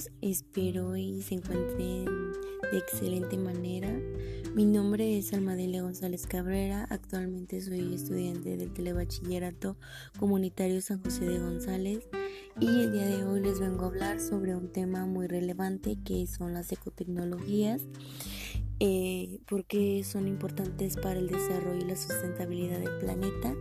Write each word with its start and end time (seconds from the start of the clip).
todos, 0.00 0.10
espero 0.20 0.96
y 0.96 1.22
se 1.22 1.34
encuentren 1.34 2.04
de 2.72 2.78
excelente 2.78 3.36
manera. 3.36 3.90
Mi 4.54 4.64
nombre 4.64 5.18
es 5.18 5.32
Almadile 5.32 5.80
González 5.80 6.26
Cabrera, 6.26 6.86
actualmente 6.90 7.60
soy 7.60 7.94
estudiante 7.94 8.56
del 8.56 8.72
Telebachillerato 8.72 9.76
Comunitario 10.18 10.80
San 10.80 11.02
José 11.02 11.26
de 11.26 11.38
González 11.38 12.08
y 12.58 12.66
el 12.66 12.92
día 12.92 13.06
de 13.06 13.24
hoy 13.24 13.40
les 13.40 13.60
vengo 13.60 13.84
a 13.84 13.88
hablar 13.88 14.20
sobre 14.20 14.54
un 14.54 14.72
tema 14.72 15.06
muy 15.06 15.26
relevante 15.26 15.96
que 16.04 16.26
son 16.26 16.52
las 16.52 16.70
ecotecnologías, 16.72 17.82
eh, 18.80 19.40
porque 19.48 20.02
son 20.04 20.28
importantes 20.28 20.96
para 20.96 21.18
el 21.18 21.28
desarrollo 21.28 21.84
y 21.84 21.88
la 21.88 21.96
sustentabilidad 21.96 22.80
del 22.80 22.98
planeta 22.98 23.54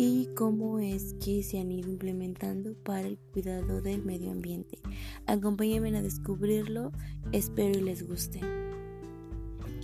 y 0.00 0.28
cómo 0.36 0.78
es 0.78 1.14
que 1.14 1.42
se 1.42 1.58
han 1.58 1.72
ido 1.72 1.90
implementando 1.90 2.74
para 2.84 3.00
el 3.00 3.18
cuidado 3.18 3.82
del 3.82 4.04
medio 4.04 4.30
ambiente. 4.30 4.78
Acompáñenme 5.26 5.88
a 5.98 6.02
descubrirlo, 6.02 6.92
espero 7.32 7.76
y 7.76 7.82
les 7.82 8.06
guste. 8.06 8.38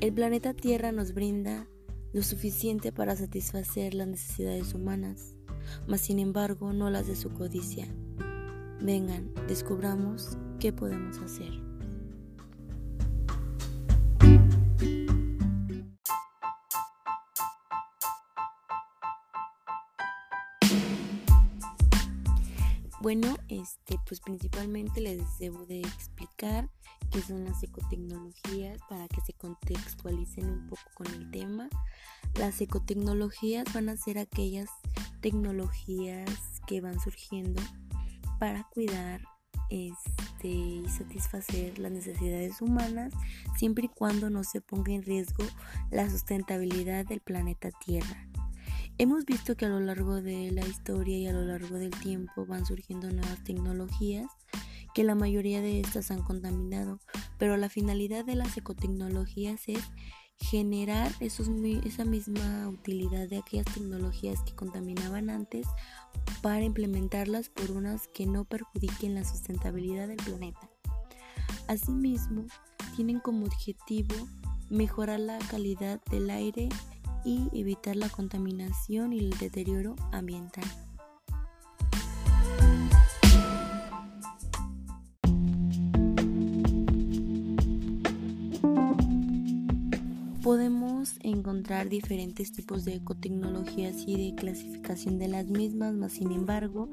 El 0.00 0.12
planeta 0.12 0.55
Tierra 0.55 0.92
nos 0.92 1.14
brinda 1.14 1.66
lo 2.12 2.22
suficiente 2.22 2.92
para 2.92 3.16
satisfacer 3.16 3.92
las 3.95 4.06
necesidades 4.06 4.72
humanas, 4.72 5.34
mas 5.88 6.02
sin 6.02 6.20
embargo 6.20 6.72
no 6.72 6.91
las 6.91 7.08
de 7.08 7.16
su 7.16 7.30
codicia. 7.30 7.88
Vengan, 8.80 9.33
descubramos 9.48 10.38
qué 10.60 10.72
podemos 10.72 11.19
hacer. 11.19 11.63
Bueno, 23.05 23.36
este, 23.48 23.98
pues 24.08 24.22
principalmente 24.22 25.02
les 25.02 25.38
debo 25.38 25.66
de 25.66 25.80
explicar 25.80 26.70
qué 27.10 27.20
son 27.20 27.44
las 27.44 27.62
ecotecnologías 27.62 28.78
para 28.88 29.08
que 29.08 29.20
se 29.20 29.34
contextualicen 29.34 30.48
un 30.48 30.66
poco 30.69 30.84
con 30.94 31.08
el 31.08 31.30
tema. 31.30 31.69
Las 32.38 32.62
ecotecnologías 32.62 33.70
van 33.75 33.91
a 33.91 33.98
ser 33.98 34.16
aquellas 34.16 34.70
tecnologías 35.20 36.30
que 36.66 36.80
van 36.80 36.98
surgiendo 36.98 37.60
para 38.41 38.66
cuidar 38.72 39.20
este, 39.69 40.48
y 40.48 40.88
satisfacer 40.88 41.78
las 41.78 41.92
necesidades 41.92 42.62
humanas 42.62 43.12
siempre 43.58 43.84
y 43.84 43.88
cuando 43.88 44.30
no 44.30 44.44
se 44.44 44.62
ponga 44.62 44.94
en 44.94 45.02
riesgo 45.02 45.44
la 45.91 46.08
sustentabilidad 46.08 47.05
del 47.05 47.20
planeta 47.20 47.69
Tierra. 47.84 48.33
Hemos 48.97 49.25
visto 49.25 49.56
que 49.56 49.67
a 49.67 49.69
lo 49.69 49.81
largo 49.81 50.23
de 50.23 50.53
la 50.53 50.64
historia 50.64 51.19
y 51.19 51.27
a 51.27 51.33
lo 51.33 51.45
largo 51.45 51.78
del 51.78 51.91
tiempo 51.91 52.47
van 52.47 52.64
surgiendo 52.64 53.11
nuevas 53.11 53.42
tecnologías 53.42 54.31
que 54.95 55.03
la 55.03 55.17
mayoría 55.17 55.61
de 55.61 55.81
estas 55.81 56.12
han 56.12 56.23
contaminado, 56.23 57.00
pero 57.37 57.56
la 57.56 57.69
finalidad 57.69 58.25
de 58.25 58.37
las 58.37 58.56
ecotecnologías 58.56 59.62
es 59.67 59.83
generar 60.39 61.11
esa 61.19 62.05
misma 62.05 62.69
utilidad 62.69 63.28
de 63.28 63.39
aquellas 63.39 63.67
tecnologías 63.75 64.41
que 64.45 64.55
contaminaban 64.55 65.28
antes 65.28 65.67
para 66.41 66.62
implementarlas 66.62 67.48
por 67.48 67.72
unas 67.72 68.06
que 68.06 68.27
no 68.27 68.45
perjudiquen 68.45 69.17
la 69.17 69.25
sustentabilidad 69.25 70.06
del 70.06 70.19
planeta. 70.19 70.70
Asimismo, 71.67 72.47
tienen 72.95 73.19
como 73.19 73.47
objetivo 73.47 74.15
mejorar 74.70 75.19
la 75.19 75.39
calidad 75.50 76.00
del 76.11 76.31
aire 76.31 76.69
y 77.25 77.48
evitar 77.53 77.97
la 77.97 78.08
contaminación 78.08 79.12
y 79.12 79.19
el 79.19 79.30
deterioro 79.39 79.97
ambiental. 80.12 80.64
Podemos 90.43 91.15
encontrar 91.22 91.88
diferentes 91.88 92.53
tipos 92.53 92.84
de 92.84 92.97
ecotecnologías 92.97 94.04
y 94.06 94.31
de 94.31 94.34
clasificación 94.37 95.19
de 95.19 95.28
las 95.28 95.47
mismas, 95.47 95.94
mas 95.94 96.12
sin 96.12 96.32
embargo 96.32 96.91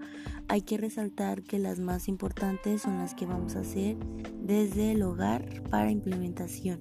hay 0.48 0.62
que 0.62 0.78
resaltar 0.78 1.44
que 1.44 1.60
las 1.60 1.78
más 1.80 2.08
importantes 2.08 2.82
son 2.84 2.98
las 2.98 3.14
que 3.14 3.26
vamos 3.26 3.58
a 3.58 3.60
hacer 3.60 3.98
desde 4.42 4.94
el 4.94 5.04
hogar 5.04 5.64
para 5.70 5.92
implementación 5.92 6.80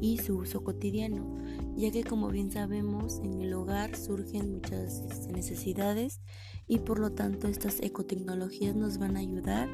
y 0.00 0.18
su 0.18 0.36
uso 0.36 0.62
cotidiano 0.64 1.36
ya 1.76 1.90
que 1.90 2.04
como 2.04 2.28
bien 2.28 2.50
sabemos 2.50 3.20
en 3.22 3.40
el 3.40 3.52
hogar 3.54 3.96
surgen 3.96 4.52
muchas 4.52 5.02
este, 5.10 5.32
necesidades 5.32 6.20
y 6.66 6.80
por 6.80 6.98
lo 6.98 7.12
tanto 7.12 7.48
estas 7.48 7.80
ecotecnologías 7.80 8.76
nos 8.76 8.98
van 8.98 9.16
a 9.16 9.20
ayudar 9.20 9.68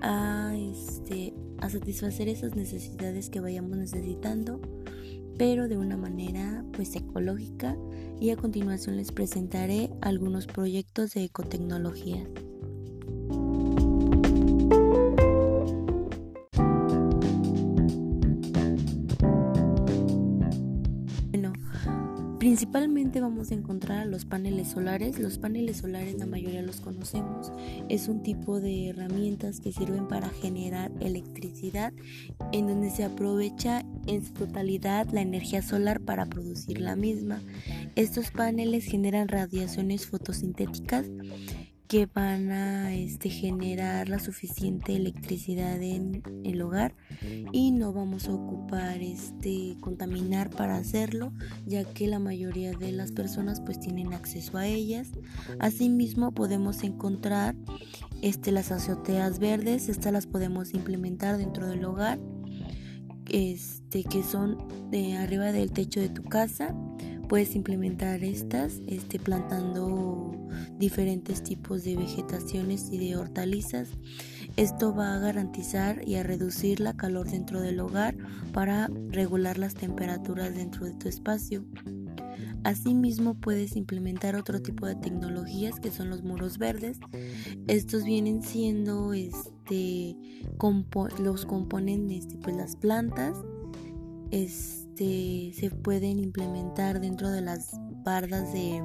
a, 0.00 0.54
este, 0.56 1.34
a 1.58 1.70
satisfacer 1.70 2.28
esas 2.28 2.54
necesidades 2.54 3.30
que 3.30 3.40
vayamos 3.40 3.76
necesitando 3.76 4.60
pero 5.38 5.68
de 5.68 5.78
una 5.78 5.96
manera 5.96 6.64
pues 6.72 6.94
ecológica. 6.96 7.76
Y 8.20 8.30
a 8.30 8.36
continuación 8.36 8.96
les 8.96 9.12
presentaré 9.12 9.90
algunos 10.02 10.48
proyectos 10.48 11.14
de 11.14 11.28
ecotecnología. 21.32 22.18
Principalmente 22.38 23.20
vamos 23.20 23.50
a 23.50 23.54
encontrar 23.54 24.06
los 24.06 24.24
paneles 24.24 24.68
solares. 24.68 25.18
Los 25.18 25.38
paneles 25.38 25.78
solares 25.78 26.14
la 26.18 26.26
mayoría 26.26 26.62
los 26.62 26.80
conocemos. 26.80 27.52
Es 27.88 28.06
un 28.06 28.22
tipo 28.22 28.60
de 28.60 28.90
herramientas 28.90 29.58
que 29.60 29.72
sirven 29.72 30.06
para 30.06 30.28
generar 30.28 30.92
electricidad 31.00 31.92
en 32.52 32.68
donde 32.68 32.90
se 32.90 33.02
aprovecha 33.02 33.84
en 34.06 34.24
su 34.24 34.34
totalidad 34.34 35.08
la 35.10 35.20
energía 35.20 35.62
solar 35.62 36.00
para 36.00 36.26
producir 36.26 36.80
la 36.80 36.94
misma. 36.94 37.42
Estos 37.96 38.30
paneles 38.30 38.84
generan 38.84 39.26
radiaciones 39.26 40.06
fotosintéticas 40.06 41.06
que 41.88 42.04
van 42.04 42.50
a 42.50 42.94
este, 42.94 43.30
generar 43.30 44.10
la 44.10 44.18
suficiente 44.18 44.94
electricidad 44.94 45.82
en 45.82 46.22
el 46.44 46.60
hogar 46.60 46.94
y 47.50 47.70
no 47.70 47.94
vamos 47.94 48.28
a 48.28 48.34
ocupar 48.34 49.00
este 49.00 49.74
contaminar 49.80 50.50
para 50.50 50.76
hacerlo 50.76 51.32
ya 51.64 51.84
que 51.84 52.06
la 52.06 52.18
mayoría 52.18 52.72
de 52.72 52.92
las 52.92 53.12
personas 53.12 53.62
pues 53.62 53.80
tienen 53.80 54.12
acceso 54.12 54.58
a 54.58 54.66
ellas. 54.66 55.08
Asimismo 55.60 56.32
podemos 56.32 56.84
encontrar 56.84 57.56
este 58.20 58.52
las 58.52 58.70
azoteas 58.70 59.38
verdes 59.38 59.88
estas 59.88 60.12
las 60.12 60.26
podemos 60.26 60.74
implementar 60.74 61.38
dentro 61.38 61.66
del 61.66 61.84
hogar 61.86 62.18
este 63.30 64.04
que 64.04 64.22
son 64.22 64.58
de 64.90 65.16
arriba 65.16 65.52
del 65.52 65.72
techo 65.72 66.00
de 66.00 66.08
tu 66.10 66.22
casa 66.22 66.74
puedes 67.28 67.54
implementar 67.54 68.24
estas 68.24 68.80
este 68.86 69.18
plantando 69.18 70.32
diferentes 70.78 71.42
tipos 71.42 71.84
de 71.84 71.96
vegetaciones 71.96 72.88
y 72.90 72.98
de 72.98 73.16
hortalizas. 73.16 73.90
Esto 74.56 74.94
va 74.94 75.14
a 75.14 75.18
garantizar 75.18 76.06
y 76.08 76.16
a 76.16 76.22
reducir 76.22 76.80
la 76.80 76.96
calor 76.96 77.30
dentro 77.30 77.60
del 77.60 77.80
hogar 77.80 78.16
para 78.52 78.88
regular 79.08 79.58
las 79.58 79.74
temperaturas 79.74 80.54
dentro 80.54 80.86
de 80.86 80.94
tu 80.94 81.08
espacio. 81.08 81.64
Asimismo 82.64 83.34
puedes 83.34 83.76
implementar 83.76 84.34
otro 84.34 84.60
tipo 84.60 84.86
de 84.86 84.96
tecnologías 84.96 85.78
que 85.78 85.90
son 85.90 86.10
los 86.10 86.22
muros 86.22 86.58
verdes. 86.58 86.98
Estos 87.66 88.04
vienen 88.04 88.42
siendo 88.42 89.12
este 89.12 90.16
los 91.18 91.46
componen 91.46 92.10
este, 92.10 92.36
pues, 92.38 92.56
las 92.56 92.76
plantas. 92.76 93.36
Se 94.98 95.70
pueden 95.70 96.18
implementar 96.18 97.00
dentro 97.00 97.30
de 97.30 97.40
las 97.40 97.70
bardas 98.02 98.52
de, 98.52 98.82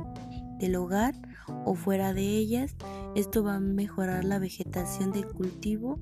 del 0.60 0.76
hogar 0.76 1.16
o 1.66 1.74
fuera 1.74 2.14
de 2.14 2.22
ellas. 2.22 2.76
Esto 3.16 3.44
va 3.44 3.56
a 3.56 3.60
mejorar 3.60 4.24
la 4.24 4.38
vegetación 4.38 5.12
del 5.12 5.26
cultivo 5.26 6.00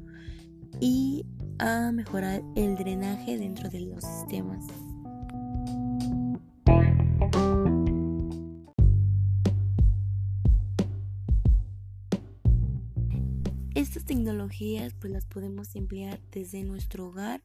y 0.81 1.25
a 1.59 1.91
mejorar 1.93 2.43
el 2.55 2.75
drenaje 2.75 3.37
dentro 3.37 3.69
de 3.69 3.81
los 3.81 4.03
sistemas. 4.03 4.65
Estas 13.75 14.03
tecnologías 14.03 14.93
pues 14.99 15.13
las 15.13 15.25
podemos 15.25 15.73
emplear 15.75 16.19
desde 16.31 16.63
nuestro 16.63 17.07
hogar 17.07 17.41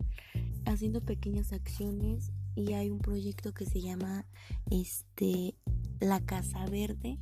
haciendo 0.65 1.01
pequeñas 1.01 1.53
acciones 1.53 2.33
y 2.57 2.73
hay 2.73 2.91
un 2.91 2.99
proyecto 2.99 3.55
que 3.55 3.67
se 3.67 3.81
llama 3.81 4.27
este 4.71 5.55
la 6.01 6.21
casa 6.21 6.67
verde 6.67 7.19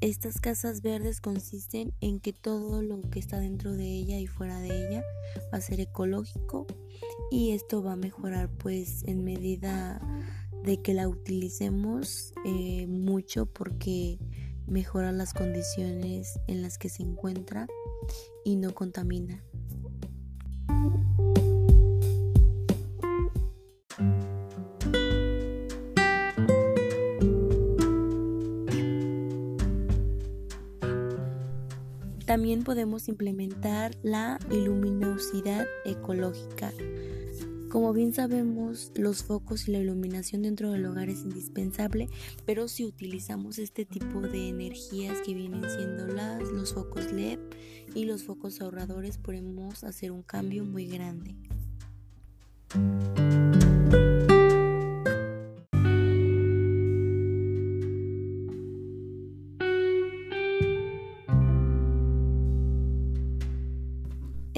estas 0.00 0.40
casas 0.40 0.82
verdes 0.82 1.20
consisten 1.20 1.92
en 2.00 2.20
que 2.20 2.32
todo 2.32 2.82
lo 2.82 3.00
que 3.10 3.18
está 3.18 3.40
dentro 3.40 3.72
de 3.72 3.84
ella 3.84 4.18
y 4.18 4.28
fuera 4.28 4.60
de 4.60 4.68
ella 4.68 5.02
va 5.52 5.58
a 5.58 5.60
ser 5.60 5.80
ecológico 5.80 6.66
y 7.32 7.50
esto 7.50 7.82
va 7.82 7.94
a 7.94 7.96
mejorar 7.96 8.48
pues 8.48 9.02
en 9.06 9.24
medida 9.24 10.00
de 10.62 10.80
que 10.82 10.94
la 10.94 11.08
utilicemos 11.08 12.32
eh, 12.44 12.86
mucho 12.86 13.46
porque 13.46 14.20
mejora 14.68 15.10
las 15.10 15.34
condiciones 15.34 16.38
en 16.46 16.62
las 16.62 16.78
que 16.78 16.90
se 16.90 17.02
encuentra 17.02 17.66
y 18.44 18.54
no 18.54 18.74
contamina. 18.74 19.42
También 32.38 32.62
podemos 32.62 33.08
implementar 33.08 33.96
la 34.04 34.38
iluminosidad 34.48 35.66
ecológica. 35.84 36.72
Como 37.68 37.92
bien 37.92 38.14
sabemos, 38.14 38.92
los 38.94 39.24
focos 39.24 39.66
y 39.66 39.72
la 39.72 39.80
iluminación 39.80 40.42
dentro 40.42 40.70
del 40.70 40.86
hogar 40.86 41.08
es 41.08 41.22
indispensable, 41.22 42.08
pero 42.46 42.68
si 42.68 42.84
utilizamos 42.84 43.58
este 43.58 43.84
tipo 43.84 44.20
de 44.20 44.50
energías 44.50 45.20
que 45.26 45.34
vienen 45.34 45.68
siendo 45.68 46.06
las, 46.06 46.40
los 46.52 46.74
focos 46.74 47.10
LED 47.10 47.40
y 47.96 48.04
los 48.04 48.22
focos 48.22 48.60
ahorradores, 48.60 49.18
podemos 49.18 49.82
hacer 49.82 50.12
un 50.12 50.22
cambio 50.22 50.64
muy 50.64 50.86
grande. 50.86 51.34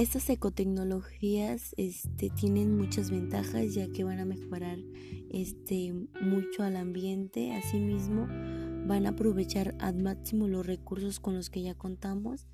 Estas 0.00 0.31
ecotecnologías 0.31 1.75
este, 1.76 2.31
tienen 2.31 2.75
muchas 2.75 3.11
ventajas 3.11 3.75
ya 3.75 3.87
que 3.93 4.02
van 4.02 4.19
a 4.19 4.25
mejorar 4.25 4.79
este, 5.29 5.93
mucho 6.23 6.62
al 6.62 6.76
ambiente, 6.76 7.52
asimismo 7.52 8.26
van 8.87 9.05
a 9.05 9.11
aprovechar 9.11 9.75
al 9.79 10.02
máximo 10.02 10.49
los 10.49 10.67
recursos 10.67 11.20
con 11.20 11.35
los 11.35 11.50
que 11.50 11.61
ya 11.61 11.75
contamos, 11.75 12.47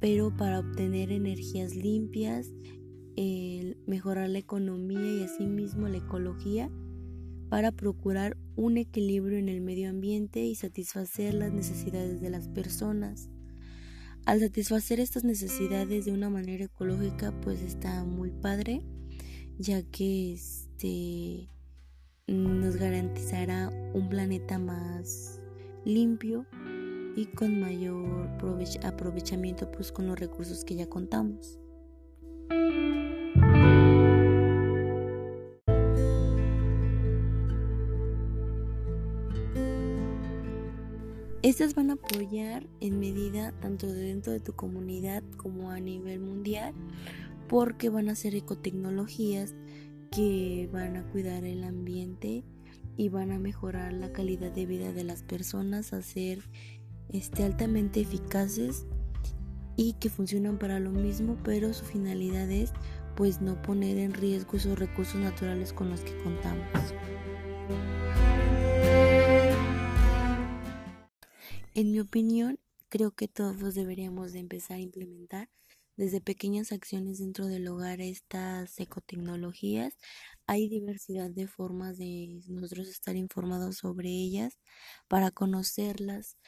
pero 0.00 0.36
para 0.36 0.58
obtener 0.58 1.12
energías 1.12 1.76
limpias, 1.76 2.48
mejorar 3.86 4.28
la 4.28 4.38
economía 4.38 5.20
y 5.20 5.22
asimismo 5.22 5.86
la 5.86 5.98
ecología, 5.98 6.68
para 7.48 7.70
procurar 7.70 8.36
un 8.56 8.76
equilibrio 8.76 9.38
en 9.38 9.48
el 9.48 9.60
medio 9.60 9.88
ambiente 9.88 10.44
y 10.44 10.56
satisfacer 10.56 11.32
las 11.34 11.52
necesidades 11.52 12.20
de 12.20 12.30
las 12.30 12.48
personas. 12.48 13.30
Al 14.26 14.40
satisfacer 14.40 14.98
estas 14.98 15.22
necesidades 15.22 16.04
de 16.04 16.10
una 16.10 16.28
manera 16.28 16.64
ecológica, 16.64 17.32
pues 17.42 17.62
está 17.62 18.02
muy 18.02 18.32
padre, 18.32 18.82
ya 19.56 19.84
que 19.84 20.32
este 20.32 21.48
nos 22.26 22.74
garantizará 22.74 23.70
un 23.94 24.08
planeta 24.08 24.58
más 24.58 25.40
limpio 25.84 26.44
y 27.14 27.26
con 27.26 27.60
mayor 27.60 28.28
aprovechamiento 28.82 29.70
pues 29.70 29.92
con 29.92 30.08
los 30.08 30.18
recursos 30.18 30.64
que 30.64 30.74
ya 30.74 30.88
contamos. 30.88 31.60
Estas 41.46 41.76
van 41.76 41.90
a 41.90 41.92
apoyar 41.92 42.66
en 42.80 42.98
medida 42.98 43.52
tanto 43.60 43.86
dentro 43.86 44.32
de 44.32 44.40
tu 44.40 44.54
comunidad 44.54 45.22
como 45.36 45.70
a 45.70 45.78
nivel 45.78 46.18
mundial 46.18 46.74
porque 47.46 47.88
van 47.88 48.08
a 48.08 48.16
ser 48.16 48.34
ecotecnologías 48.34 49.54
que 50.10 50.68
van 50.72 50.96
a 50.96 51.04
cuidar 51.04 51.44
el 51.44 51.62
ambiente 51.62 52.42
y 52.96 53.10
van 53.10 53.30
a 53.30 53.38
mejorar 53.38 53.92
la 53.92 54.12
calidad 54.12 54.50
de 54.50 54.66
vida 54.66 54.92
de 54.92 55.04
las 55.04 55.22
personas, 55.22 55.92
a 55.92 56.02
ser 56.02 56.40
este, 57.10 57.44
altamente 57.44 58.00
eficaces 58.00 58.84
y 59.76 59.92
que 60.00 60.10
funcionan 60.10 60.58
para 60.58 60.80
lo 60.80 60.90
mismo, 60.90 61.36
pero 61.44 61.72
su 61.74 61.84
finalidad 61.84 62.50
es 62.50 62.72
pues 63.14 63.40
no 63.40 63.62
poner 63.62 63.98
en 63.98 64.14
riesgo 64.14 64.56
esos 64.56 64.76
recursos 64.76 65.20
naturales 65.20 65.72
con 65.72 65.90
los 65.90 66.00
que 66.00 66.20
contamos. 66.24 66.66
En 71.76 71.92
mi 71.92 72.00
opinión, 72.00 72.58
creo 72.88 73.10
que 73.10 73.28
todos 73.28 73.74
deberíamos 73.74 74.32
de 74.32 74.38
empezar 74.38 74.78
a 74.78 74.80
implementar 74.80 75.50
desde 75.98 76.22
pequeñas 76.22 76.72
acciones 76.72 77.18
dentro 77.18 77.48
del 77.48 77.68
hogar 77.68 78.00
estas 78.00 78.80
ecotecnologías. 78.80 79.98
Hay 80.46 80.70
diversidad 80.70 81.30
de 81.30 81.46
formas 81.46 81.98
de 81.98 82.40
nosotros 82.48 82.88
estar 82.88 83.14
informados 83.14 83.76
sobre 83.76 84.08
ellas 84.08 84.58
para 85.06 85.30
conocerlas 85.30 86.38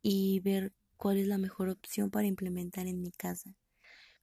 y 0.00 0.40
ver 0.40 0.72
cuál 0.96 1.18
es 1.18 1.26
la 1.26 1.36
mejor 1.36 1.68
opción 1.68 2.10
para 2.10 2.26
implementar 2.26 2.86
en 2.86 3.02
mi 3.02 3.10
casa. 3.10 3.54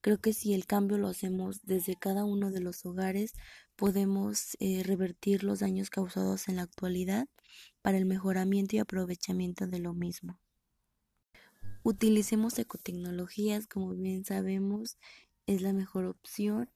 Creo 0.02 0.20
que 0.20 0.34
si 0.34 0.56
el 0.56 0.66
cambio 0.66 0.98
lo 0.98 1.10
hacemos 1.10 1.64
desde 1.64 1.96
cada 1.96 2.26
uno 2.26 2.50
de 2.50 2.62
los 2.62 2.84
hogares, 2.88 3.34
podemos 3.76 4.58
eh, 4.60 4.82
revertir 4.84 5.44
los 5.44 5.60
daños 5.60 5.92
causados 5.92 6.48
en 6.48 6.56
la 6.56 6.64
actualidad 6.64 7.28
para 7.84 8.00
el 8.00 8.08
mejoramiento 8.08 8.76
y 8.76 8.80
aprovechamiento 8.80 9.68
de 9.68 9.78
lo 9.78 9.94
mismo. 9.94 10.40
Utilicemos 11.88 12.58
ecotecnologías, 12.58 13.68
como 13.68 13.92
bien 13.92 14.26
sabemos, 14.26 14.98
es 15.46 15.62
la 15.62 15.72
mejor 15.72 16.06
opción 16.06 16.72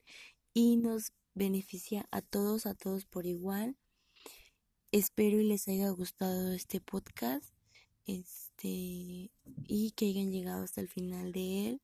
y 0.54 0.78
nos 0.78 1.14
beneficia 1.34 2.08
a 2.12 2.22
todos, 2.22 2.68
a 2.68 2.76
todos 2.76 3.08
por 3.08 3.26
igual. 3.26 3.76
Espero 4.92 5.40
y 5.40 5.46
les 5.46 5.68
haya 5.68 5.90
gustado 5.90 6.54
este 6.54 6.80
podcast 6.80 7.52
este 8.06 9.32
y 9.68 9.94
que 9.96 10.10
hayan 10.10 10.32
llegado 10.32 10.64
hasta 10.64 10.80
el 10.80 10.90
final 10.90 11.32
de 11.32 11.70
él. 11.70 11.82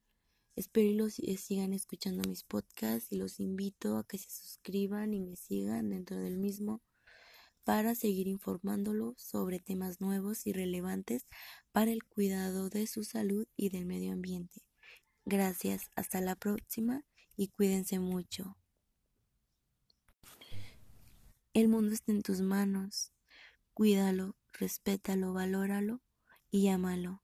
Espero 0.56 0.88
y 0.88 0.94
los 0.94 1.16
sigan 1.16 1.74
escuchando 1.74 2.30
mis 2.30 2.44
podcasts 2.44 3.12
y 3.12 3.16
los 3.16 3.40
invito 3.40 3.98
a 3.98 4.06
que 4.06 4.20
se 4.20 4.30
suscriban 4.30 5.16
y 5.16 5.22
me 5.22 5.36
sigan 5.36 5.90
dentro 5.90 6.18
del 6.18 6.38
mismo 6.38 6.80
para 7.66 7.96
seguir 7.96 8.28
informándolo 8.28 9.16
sobre 9.18 9.60
temas 9.60 10.00
nuevos 10.00 10.46
y 10.46 10.54
relevantes 10.54 11.26
para 11.72 11.92
el 11.92 12.06
cuidado 12.06 12.70
de 12.70 12.88
su 12.88 13.04
salud 13.04 13.48
y 13.58 13.70
del 13.70 13.86
medio 13.86 14.14
ambiente. 14.14 14.62
Gracias, 15.26 15.90
hasta 15.96 16.22
la 16.22 16.36
próxima 16.36 17.04
y 17.36 17.48
cuídense 17.48 18.00
mucho. 18.00 18.56
El 21.54 21.68
mundo 21.68 21.94
está 21.94 22.12
en 22.12 22.22
tus 22.22 22.42
manos. 22.42 23.12
Cuídalo, 23.74 24.36
respétalo, 24.54 25.34
valóralo 25.34 26.02
y 26.52 26.68
ámalo. 26.68 27.24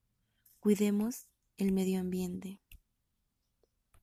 Cuidemos 0.59 1.27
el 1.57 1.71
medio 1.71 1.99
ambiente. 1.99 2.59